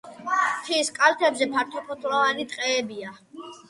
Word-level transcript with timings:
მთის 0.27 0.89
კალთებზე 0.95 1.51
ფართოფოთლოვანი 1.53 2.51
ტყეებია. 2.53 3.19